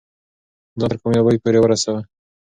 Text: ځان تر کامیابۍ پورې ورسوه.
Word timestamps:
ځان 0.79 0.89
تر 0.91 0.95
کامیابۍ 1.01 1.37
پورې 1.43 1.59
ورسوه. 1.61 1.99